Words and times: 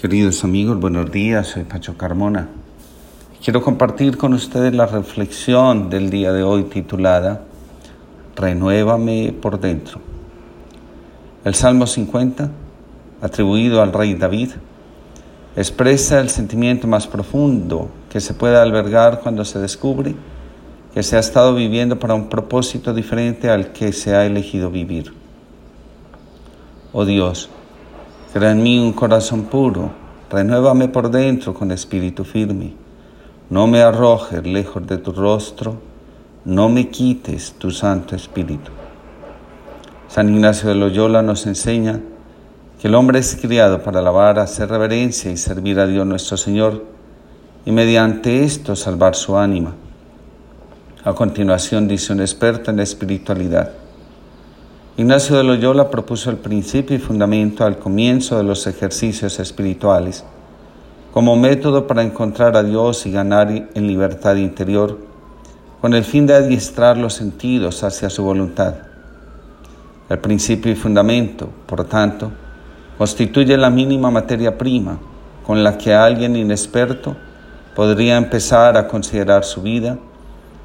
Queridos 0.00 0.44
amigos, 0.44 0.80
buenos 0.80 1.12
días, 1.12 1.48
soy 1.48 1.64
Pacho 1.64 1.98
Carmona. 1.98 2.48
Quiero 3.44 3.60
compartir 3.60 4.16
con 4.16 4.32
ustedes 4.32 4.74
la 4.74 4.86
reflexión 4.86 5.90
del 5.90 6.08
día 6.08 6.32
de 6.32 6.42
hoy 6.42 6.62
titulada 6.64 7.42
Renuévame 8.34 9.34
por 9.42 9.60
dentro. 9.60 10.00
El 11.44 11.54
Salmo 11.54 11.86
50, 11.86 12.50
atribuido 13.20 13.82
al 13.82 13.92
rey 13.92 14.14
David, 14.14 14.52
expresa 15.54 16.18
el 16.18 16.30
sentimiento 16.30 16.86
más 16.86 17.06
profundo 17.06 17.90
que 18.08 18.22
se 18.22 18.32
puede 18.32 18.56
albergar 18.56 19.20
cuando 19.20 19.44
se 19.44 19.58
descubre 19.58 20.14
que 20.94 21.02
se 21.02 21.18
ha 21.18 21.20
estado 21.20 21.54
viviendo 21.54 21.98
para 21.98 22.14
un 22.14 22.30
propósito 22.30 22.94
diferente 22.94 23.50
al 23.50 23.72
que 23.72 23.92
se 23.92 24.16
ha 24.16 24.24
elegido 24.24 24.70
vivir. 24.70 25.12
Oh 26.94 27.04
Dios, 27.04 27.50
Crea 28.32 28.52
en 28.52 28.62
mí 28.62 28.78
un 28.78 28.92
corazón 28.92 29.46
puro, 29.46 29.90
renuévame 30.30 30.86
por 30.86 31.10
dentro 31.10 31.52
con 31.52 31.72
espíritu 31.72 32.22
firme. 32.22 32.74
No 33.48 33.66
me 33.66 33.82
arrojes 33.82 34.46
lejos 34.46 34.86
de 34.86 34.98
tu 34.98 35.10
rostro, 35.10 35.74
no 36.44 36.68
me 36.68 36.88
quites 36.88 37.54
tu 37.58 37.72
Santo 37.72 38.14
Espíritu. 38.14 38.70
San 40.06 40.32
Ignacio 40.32 40.68
de 40.68 40.76
Loyola 40.76 41.22
nos 41.22 41.44
enseña 41.46 41.98
que 42.80 42.86
el 42.86 42.94
hombre 42.94 43.18
es 43.18 43.34
criado 43.34 43.82
para 43.82 43.98
alabar, 43.98 44.38
hacer 44.38 44.68
reverencia 44.68 45.32
y 45.32 45.36
servir 45.36 45.80
a 45.80 45.88
Dios 45.88 46.06
nuestro 46.06 46.36
Señor 46.36 46.84
y 47.66 47.72
mediante 47.72 48.44
esto 48.44 48.76
salvar 48.76 49.16
su 49.16 49.36
ánima. 49.36 49.74
A 51.02 51.14
continuación 51.14 51.88
dice 51.88 52.12
un 52.12 52.20
experto 52.20 52.70
en 52.70 52.78
espiritualidad. 52.78 53.72
Ignacio 55.00 55.38
de 55.38 55.44
Loyola 55.44 55.88
propuso 55.88 56.28
el 56.28 56.36
principio 56.36 56.94
y 56.94 56.98
fundamento 56.98 57.64
al 57.64 57.78
comienzo 57.78 58.36
de 58.36 58.42
los 58.42 58.66
ejercicios 58.66 59.40
espirituales 59.40 60.26
como 61.10 61.36
método 61.36 61.86
para 61.86 62.02
encontrar 62.02 62.54
a 62.54 62.62
Dios 62.62 63.06
y 63.06 63.10
ganar 63.10 63.50
en 63.50 63.86
libertad 63.86 64.36
interior, 64.36 64.98
con 65.80 65.94
el 65.94 66.04
fin 66.04 66.26
de 66.26 66.34
adiestrar 66.34 66.98
los 66.98 67.14
sentidos 67.14 67.82
hacia 67.82 68.10
su 68.10 68.22
voluntad. 68.22 68.74
El 70.10 70.18
principio 70.18 70.70
y 70.70 70.74
fundamento, 70.74 71.48
por 71.64 71.82
tanto, 71.84 72.30
constituye 72.98 73.56
la 73.56 73.70
mínima 73.70 74.10
materia 74.10 74.58
prima 74.58 74.98
con 75.46 75.64
la 75.64 75.78
que 75.78 75.94
alguien 75.94 76.36
inexperto 76.36 77.16
podría 77.74 78.18
empezar 78.18 78.76
a 78.76 78.86
considerar 78.86 79.44
su 79.44 79.62
vida 79.62 79.96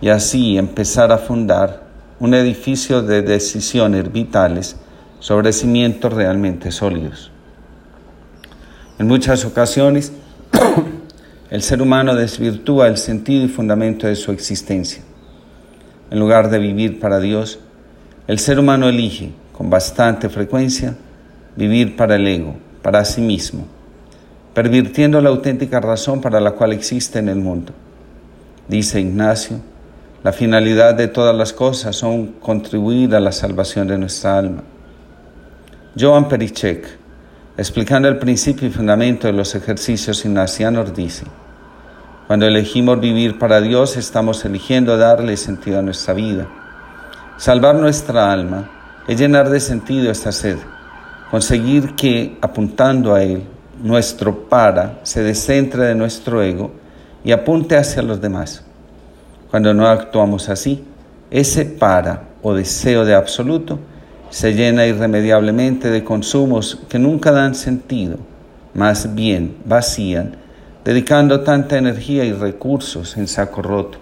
y 0.00 0.08
así 0.08 0.56
empezar 0.56 1.12
a 1.12 1.18
fundar 1.18 1.91
un 2.22 2.34
edificio 2.34 3.02
de 3.02 3.20
decisiones 3.20 4.12
vitales 4.12 4.76
sobre 5.18 5.52
cimientos 5.52 6.12
realmente 6.12 6.70
sólidos. 6.70 7.32
En 9.00 9.08
muchas 9.08 9.44
ocasiones, 9.44 10.12
el 11.50 11.62
ser 11.62 11.82
humano 11.82 12.14
desvirtúa 12.14 12.86
el 12.86 12.96
sentido 12.96 13.44
y 13.44 13.48
fundamento 13.48 14.06
de 14.06 14.14
su 14.14 14.30
existencia. 14.30 15.02
En 16.12 16.20
lugar 16.20 16.48
de 16.48 16.60
vivir 16.60 17.00
para 17.00 17.18
Dios, 17.18 17.58
el 18.28 18.38
ser 18.38 18.60
humano 18.60 18.88
elige, 18.88 19.32
con 19.52 19.68
bastante 19.68 20.28
frecuencia, 20.28 20.94
vivir 21.56 21.96
para 21.96 22.14
el 22.14 22.28
ego, 22.28 22.54
para 22.82 23.04
sí 23.04 23.20
mismo, 23.20 23.66
pervirtiendo 24.54 25.20
la 25.20 25.30
auténtica 25.30 25.80
razón 25.80 26.20
para 26.20 26.38
la 26.38 26.52
cual 26.52 26.72
existe 26.72 27.18
en 27.18 27.28
el 27.28 27.40
mundo. 27.40 27.72
Dice 28.68 29.00
Ignacio, 29.00 29.71
la 30.22 30.32
finalidad 30.32 30.94
de 30.94 31.08
todas 31.08 31.34
las 31.34 31.52
cosas 31.52 31.96
son 31.96 32.34
contribuir 32.34 33.14
a 33.14 33.20
la 33.20 33.32
salvación 33.32 33.88
de 33.88 33.98
nuestra 33.98 34.38
alma. 34.38 34.62
Joan 35.98 36.28
Perichek, 36.28 36.86
explicando 37.56 38.08
el 38.08 38.18
principio 38.18 38.68
y 38.68 38.70
fundamento 38.70 39.26
de 39.26 39.32
los 39.32 39.54
ejercicios 39.54 40.24
ignacianos, 40.24 40.94
dice, 40.94 41.24
cuando 42.28 42.46
elegimos 42.46 43.00
vivir 43.00 43.36
para 43.38 43.60
Dios, 43.60 43.96
estamos 43.96 44.44
eligiendo 44.44 44.96
darle 44.96 45.36
sentido 45.36 45.80
a 45.80 45.82
nuestra 45.82 46.14
vida. 46.14 46.46
Salvar 47.36 47.74
nuestra 47.74 48.32
alma 48.32 48.70
es 49.08 49.18
llenar 49.18 49.50
de 49.50 49.58
sentido 49.58 50.10
esta 50.10 50.30
sed, 50.30 50.56
conseguir 51.32 51.96
que, 51.96 52.38
apuntando 52.40 53.14
a 53.14 53.24
Él, 53.24 53.42
nuestro 53.82 54.48
para 54.48 55.00
se 55.02 55.22
descentre 55.22 55.86
de 55.86 55.94
nuestro 55.96 56.42
ego 56.42 56.70
y 57.24 57.32
apunte 57.32 57.76
hacia 57.76 58.02
los 58.02 58.20
demás. 58.20 58.64
Cuando 59.52 59.74
no 59.74 59.86
actuamos 59.86 60.48
así, 60.48 60.82
ese 61.30 61.66
para 61.66 62.22
o 62.40 62.54
deseo 62.54 63.04
de 63.04 63.14
absoluto 63.14 63.78
se 64.30 64.54
llena 64.54 64.86
irremediablemente 64.86 65.90
de 65.90 66.02
consumos 66.02 66.78
que 66.88 66.98
nunca 66.98 67.32
dan 67.32 67.54
sentido, 67.54 68.16
más 68.72 69.14
bien 69.14 69.56
vacían, 69.66 70.36
dedicando 70.86 71.42
tanta 71.42 71.76
energía 71.76 72.24
y 72.24 72.32
recursos 72.32 73.18
en 73.18 73.28
saco 73.28 73.60
roto. 73.60 73.98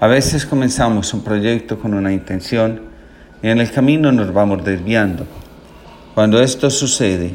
A 0.00 0.08
veces 0.08 0.44
comenzamos 0.46 1.14
un 1.14 1.22
proyecto 1.22 1.78
con 1.78 1.94
una 1.94 2.12
intención 2.12 2.80
y 3.40 3.46
en 3.50 3.60
el 3.60 3.70
camino 3.70 4.10
nos 4.10 4.32
vamos 4.32 4.64
desviando. 4.64 5.26
Cuando 6.12 6.40
esto 6.42 6.70
sucede, 6.70 7.34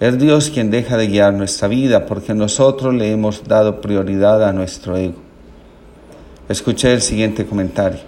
es 0.00 0.18
Dios 0.18 0.48
quien 0.48 0.70
deja 0.70 0.96
de 0.96 1.08
guiar 1.08 1.34
nuestra 1.34 1.68
vida 1.68 2.06
porque 2.06 2.32
nosotros 2.32 2.94
le 2.94 3.12
hemos 3.12 3.46
dado 3.46 3.82
prioridad 3.82 4.42
a 4.48 4.54
nuestro 4.54 4.96
ego. 4.96 5.29
Escuché 6.50 6.92
el 6.92 7.00
siguiente 7.00 7.46
comentario. 7.46 8.00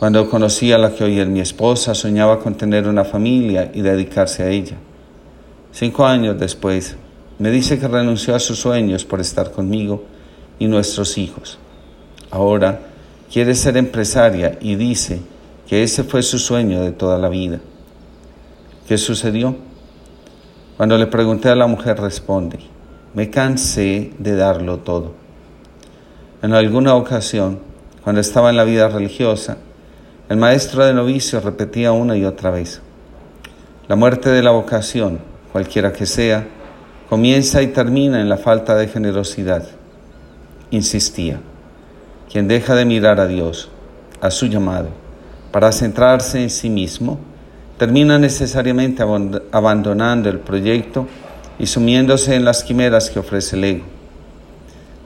Cuando 0.00 0.28
conocí 0.28 0.72
a 0.72 0.78
la 0.78 0.92
que 0.92 1.04
hoy 1.04 1.20
es 1.20 1.28
mi 1.28 1.38
esposa, 1.38 1.94
soñaba 1.94 2.40
con 2.40 2.56
tener 2.56 2.88
una 2.88 3.04
familia 3.04 3.70
y 3.72 3.82
dedicarse 3.82 4.42
a 4.42 4.48
ella. 4.48 4.76
Cinco 5.70 6.04
años 6.04 6.40
después, 6.40 6.96
me 7.38 7.52
dice 7.52 7.78
que 7.78 7.86
renunció 7.86 8.34
a 8.34 8.40
sus 8.40 8.58
sueños 8.58 9.04
por 9.04 9.20
estar 9.20 9.52
conmigo 9.52 10.02
y 10.58 10.66
nuestros 10.66 11.18
hijos. 11.18 11.56
Ahora 12.32 12.80
quiere 13.32 13.54
ser 13.54 13.76
empresaria 13.76 14.58
y 14.60 14.74
dice 14.74 15.20
que 15.68 15.84
ese 15.84 16.02
fue 16.02 16.24
su 16.24 16.40
sueño 16.40 16.82
de 16.82 16.90
toda 16.90 17.16
la 17.16 17.28
vida. 17.28 17.60
¿Qué 18.88 18.98
sucedió? 18.98 19.54
Cuando 20.76 20.98
le 20.98 21.06
pregunté 21.06 21.48
a 21.48 21.54
la 21.54 21.68
mujer 21.68 22.00
responde, 22.00 22.58
me 23.14 23.30
cansé 23.30 24.10
de 24.18 24.34
darlo 24.34 24.78
todo. 24.78 25.25
En 26.42 26.52
alguna 26.52 26.94
ocasión, 26.94 27.60
cuando 28.04 28.20
estaba 28.20 28.50
en 28.50 28.56
la 28.56 28.64
vida 28.64 28.88
religiosa, 28.88 29.56
el 30.28 30.36
maestro 30.36 30.84
de 30.84 30.92
novicios 30.92 31.42
repetía 31.42 31.92
una 31.92 32.14
y 32.14 32.26
otra 32.26 32.50
vez, 32.50 32.82
la 33.88 33.96
muerte 33.96 34.28
de 34.28 34.42
la 34.42 34.50
vocación, 34.50 35.18
cualquiera 35.50 35.94
que 35.94 36.04
sea, 36.04 36.46
comienza 37.08 37.62
y 37.62 37.68
termina 37.68 38.20
en 38.20 38.28
la 38.28 38.36
falta 38.36 38.76
de 38.76 38.86
generosidad. 38.88 39.66
Insistía, 40.70 41.40
quien 42.30 42.48
deja 42.48 42.74
de 42.74 42.84
mirar 42.84 43.18
a 43.18 43.26
Dios, 43.26 43.70
a 44.20 44.30
su 44.30 44.46
llamado, 44.46 44.88
para 45.52 45.72
centrarse 45.72 46.42
en 46.42 46.50
sí 46.50 46.68
mismo, 46.68 47.18
termina 47.78 48.18
necesariamente 48.18 49.02
abandonando 49.52 50.28
el 50.28 50.40
proyecto 50.40 51.06
y 51.58 51.66
sumiéndose 51.66 52.34
en 52.34 52.44
las 52.44 52.62
quimeras 52.62 53.08
que 53.08 53.20
ofrece 53.20 53.56
el 53.56 53.64
ego. 53.64 53.95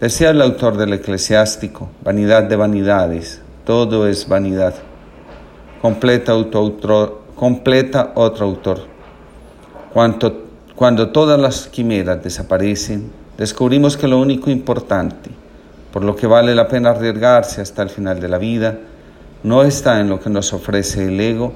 Decía 0.00 0.28
el 0.28 0.42
autor 0.42 0.76
del 0.76 0.92
eclesiástico, 0.92 1.88
vanidad 2.04 2.42
de 2.42 2.56
vanidades, 2.56 3.40
todo 3.64 4.06
es 4.06 4.28
vanidad. 4.28 4.74
Completa, 5.80 6.34
otro 6.34 6.60
autor. 8.44 8.82
Cuando 10.74 11.08
todas 11.08 11.40
las 11.40 11.68
quimeras 11.68 12.22
desaparecen, 12.22 13.10
descubrimos 13.38 13.96
que 13.96 14.06
lo 14.06 14.20
único 14.20 14.50
importante, 14.50 15.30
por 15.90 16.04
lo 16.04 16.14
que 16.14 16.26
vale 16.26 16.54
la 16.54 16.68
pena 16.68 16.90
arriesgarse 16.90 17.62
hasta 17.62 17.82
el 17.82 17.88
final 17.88 18.20
de 18.20 18.28
la 18.28 18.36
vida, 18.36 18.78
no 19.44 19.62
está 19.62 19.98
en 19.98 20.10
lo 20.10 20.20
que 20.20 20.28
nos 20.28 20.52
ofrece 20.52 21.06
el 21.06 21.18
ego, 21.18 21.54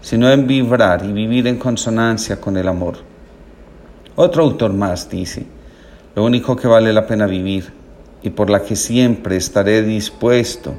sino 0.00 0.30
en 0.30 0.46
vibrar 0.46 1.04
y 1.04 1.12
vivir 1.12 1.48
en 1.48 1.58
consonancia 1.58 2.40
con 2.40 2.56
el 2.56 2.68
amor. 2.68 2.98
Otro 4.14 4.44
autor 4.44 4.74
más 4.74 5.10
dice, 5.10 5.44
lo 6.14 6.22
único 6.22 6.54
que 6.54 6.68
vale 6.68 6.92
la 6.92 7.04
pena 7.04 7.26
vivir 7.26 7.79
y 8.22 8.30
por 8.30 8.50
la 8.50 8.62
que 8.62 8.76
siempre 8.76 9.36
estaré 9.36 9.82
dispuesto 9.82 10.74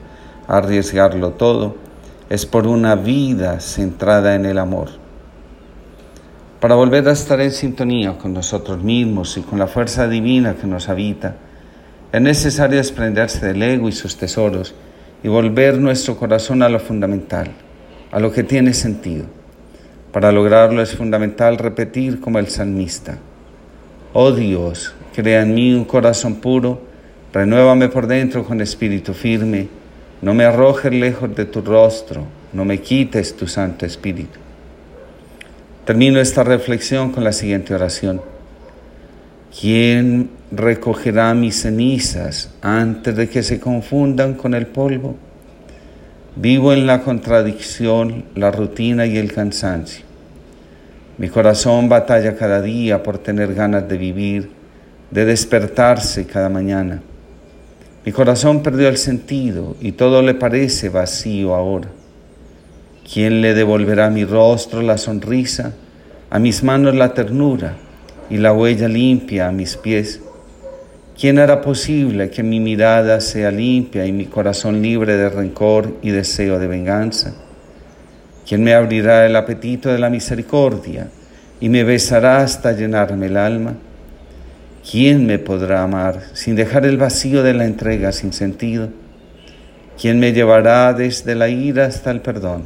a 0.48 0.58
arriesgarlo 0.58 1.32
todo, 1.32 1.76
es 2.30 2.46
por 2.46 2.68
una 2.68 2.96
vida 2.96 3.60
centrada 3.60 4.36
en 4.36 4.46
el 4.46 4.58
amor. 4.58 4.90
Para 6.60 6.76
volver 6.76 7.08
a 7.08 7.14
estar 7.14 7.42
en 7.42 7.52
sintonía 7.52 8.18
con 8.18 8.34
nosotros 8.34 8.84
mismos 8.84 9.36
y 9.38 9.42
con 9.42 9.60
la 9.60 9.68
fuerza 9.68 10.08
divina 10.08 10.56
que 10.56 10.68
nos 10.68 10.90
habita, 10.90 11.36
es 12.12 12.22
necesario 12.22 12.78
desprenderse 12.78 13.46
del 13.48 13.64
ego 13.64 13.90
y 13.90 13.92
sus 13.92 14.16
tesoros 14.16 14.76
y 15.24 15.28
volver 15.28 15.80
nuestro 15.80 16.18
corazón 16.18 16.62
a 16.62 16.70
lo 16.70 16.80
fundamental, 16.80 17.52
a 18.12 18.20
lo 18.20 18.32
que 18.32 18.44
tiene 18.44 18.74
sentido. 18.74 19.26
Para 20.12 20.32
lograrlo 20.32 20.82
es 20.82 20.96
fundamental 20.96 21.58
repetir 21.58 22.20
como 22.20 22.38
el 22.38 22.48
salmista, 22.48 23.18
Oh 24.14 24.34
Dios, 24.34 24.94
crea 25.16 25.42
en 25.42 25.54
mí 25.54 25.74
un 25.74 25.86
corazón 25.86 26.36
puro, 26.36 26.82
Renuévame 27.34 27.88
por 27.88 28.08
dentro 28.08 28.44
con 28.44 28.60
espíritu 28.60 29.14
firme, 29.14 29.68
no 30.22 30.34
me 30.34 30.44
arrojes 30.44 30.92
lejos 30.92 31.34
de 31.34 31.46
tu 31.46 31.62
rostro, 31.62 32.26
no 32.52 32.66
me 32.66 32.80
quites 32.80 33.36
tu 33.36 33.48
Santo 33.48 33.86
Espíritu. 33.86 34.38
Termino 35.86 36.20
esta 36.20 36.44
reflexión 36.44 37.12
con 37.12 37.24
la 37.24 37.32
siguiente 37.32 37.74
oración. 37.74 38.22
¿Quién 39.60 40.30
recogerá 40.52 41.34
mis 41.34 41.62
cenizas 41.62 42.54
antes 42.62 43.16
de 43.16 43.30
que 43.30 43.44
se 43.44 43.60
confundan 43.60 44.34
con 44.34 44.54
el 44.54 44.68
polvo? 44.68 45.16
Vivo 46.36 46.72
en 46.74 46.86
la 46.86 47.02
contradicción, 47.02 48.26
la 48.36 48.52
rutina 48.52 49.06
y 49.06 49.18
el 49.18 49.32
cansancio. 49.34 50.06
Mi 51.18 51.30
corazón 51.30 51.90
batalla 51.90 52.36
cada 52.36 52.62
día 52.62 53.04
por 53.04 53.18
tener 53.18 53.54
ganas 53.54 53.88
de 53.88 53.98
vivir, 53.98 54.52
de 55.10 55.26
despertarse 55.26 56.26
cada 56.26 56.50
mañana. 56.50 57.02
Mi 58.04 58.12
corazón 58.12 58.64
perdió 58.64 58.88
el 58.88 58.98
sentido 58.98 59.76
y 59.80 59.92
todo 59.92 60.24
le 60.24 60.34
parece 60.34 60.90
vacío 60.90 61.54
ahora. 61.54 61.90
¿Quién 63.12 63.42
le 63.42 63.54
devolverá 63.54 64.08
a 64.08 64.10
mi 64.10 64.26
rostro 64.26 64.82
la 64.82 64.98
sonrisa, 64.98 65.74
a 66.32 66.40
mis 66.40 66.64
manos 66.64 66.96
la 66.96 67.14
ternura 67.14 67.78
y 68.28 68.38
la 68.38 68.54
huella 68.54 68.88
limpia 68.88 69.48
a 69.48 69.52
mis 69.52 69.78
pies? 69.78 70.20
¿Quién 71.20 71.38
hará 71.38 71.62
posible 71.62 72.32
que 72.32 72.42
mi 72.42 72.60
mirada 72.60 73.22
sea 73.22 73.52
limpia 73.52 74.08
y 74.08 74.12
mi 74.12 74.26
corazón 74.26 74.82
libre 74.82 75.16
de 75.16 75.30
rencor 75.30 75.98
y 76.02 76.10
deseo 76.10 76.58
de 76.58 76.66
venganza? 76.66 77.36
¿Quién 78.48 78.64
me 78.64 78.74
abrirá 78.74 79.28
el 79.28 79.36
apetito 79.36 79.90
de 79.90 80.00
la 80.00 80.10
misericordia 80.10 81.08
y 81.60 81.70
me 81.70 81.84
besará 81.84 82.42
hasta 82.42 82.72
llenarme 82.72 83.28
el 83.28 83.38
alma? 83.38 83.76
¿Quién 84.90 85.26
me 85.26 85.40
podrá 85.40 85.84
amar 85.84 86.22
sin 86.34 86.56
dejar 86.56 86.86
el 86.86 86.98
vacío 86.98 87.44
de 87.44 87.54
la 87.54 87.66
entrega 87.66 88.12
sin 88.12 88.34
sentido? 88.34 88.90
¿Quién 90.00 90.20
me 90.20 90.34
llevará 90.34 90.94
desde 90.94 91.36
la 91.36 91.50
ira 91.50 91.86
hasta 91.86 92.12
el 92.12 92.22
perdón, 92.22 92.64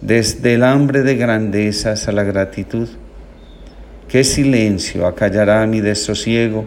desde 0.00 0.54
el 0.54 0.64
hambre 0.64 1.02
de 1.02 1.16
grandezas 1.16 2.08
a 2.08 2.12
la 2.12 2.24
gratitud? 2.24 2.88
¿Qué 4.08 4.24
silencio 4.24 5.06
acallará 5.06 5.66
mi 5.66 5.80
desosiego? 5.80 6.66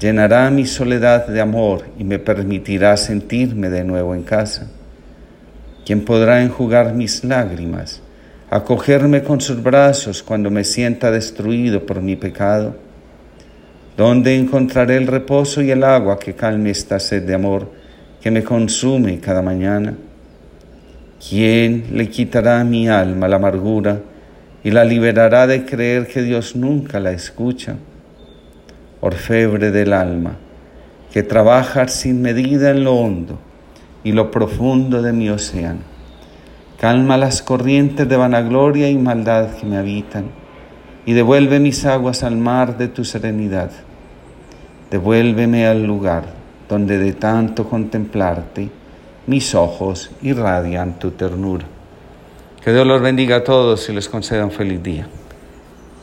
llenará 0.00 0.50
mi 0.50 0.66
soledad 0.66 1.26
de 1.26 1.40
amor 1.40 1.84
y 1.98 2.04
me 2.04 2.18
permitirá 2.18 2.94
sentirme 2.96 3.70
de 3.70 3.84
nuevo 3.84 4.14
en 4.14 4.22
casa. 4.22 4.66
¿Quién 5.86 6.04
podrá 6.04 6.42
enjugar 6.42 6.94
mis 6.94 7.24
lágrimas, 7.24 8.02
acogerme 8.50 9.22
con 9.22 9.40
sus 9.40 9.62
brazos 9.62 10.22
cuando 10.22 10.50
me 10.50 10.64
sienta 10.64 11.10
destruido 11.10 11.86
por 11.86 12.02
mi 12.02 12.16
pecado? 12.16 12.76
¿Dónde 13.96 14.36
encontraré 14.36 14.96
el 14.96 15.06
reposo 15.06 15.62
y 15.62 15.70
el 15.70 15.84
agua 15.84 16.18
que 16.18 16.34
calme 16.34 16.70
esta 16.70 16.98
sed 16.98 17.22
de 17.22 17.34
amor 17.34 17.70
que 18.20 18.30
me 18.30 18.42
consume 18.42 19.20
cada 19.20 19.40
mañana? 19.40 19.94
¿Quién 21.28 21.84
le 21.92 22.08
quitará 22.08 22.60
a 22.60 22.64
mi 22.64 22.88
alma 22.88 23.28
la 23.28 23.36
amargura 23.36 24.00
y 24.64 24.70
la 24.70 24.84
liberará 24.84 25.46
de 25.46 25.64
creer 25.64 26.08
que 26.08 26.22
Dios 26.22 26.56
nunca 26.56 26.98
la 26.98 27.12
escucha? 27.12 27.76
orfebre 29.04 29.70
del 29.70 29.92
alma, 29.92 30.36
que 31.12 31.22
trabaja 31.22 31.88
sin 31.88 32.22
medida 32.22 32.70
en 32.70 32.84
lo 32.84 32.94
hondo 32.94 33.38
y 34.02 34.12
lo 34.12 34.30
profundo 34.30 35.02
de 35.02 35.12
mi 35.12 35.28
océano. 35.28 35.80
Calma 36.80 37.18
las 37.18 37.42
corrientes 37.42 38.08
de 38.08 38.16
vanagloria 38.16 38.88
y 38.88 38.96
maldad 38.96 39.50
que 39.56 39.66
me 39.66 39.76
habitan 39.76 40.43
y 41.06 41.12
devuelve 41.12 41.60
mis 41.60 41.84
aguas 41.84 42.22
al 42.22 42.36
mar 42.36 42.78
de 42.78 42.88
tu 42.88 43.04
serenidad. 43.04 43.70
Devuélveme 44.90 45.66
al 45.66 45.84
lugar 45.84 46.24
donde 46.68 46.98
de 46.98 47.12
tanto 47.12 47.68
contemplarte 47.68 48.70
mis 49.26 49.54
ojos 49.54 50.10
irradian 50.22 50.98
tu 50.98 51.10
ternura. 51.10 51.64
Que 52.62 52.72
Dios 52.72 52.86
los 52.86 53.02
bendiga 53.02 53.36
a 53.36 53.44
todos 53.44 53.88
y 53.88 53.92
les 53.92 54.08
conceda 54.08 54.44
un 54.44 54.50
feliz 54.50 54.82
día. 54.82 55.06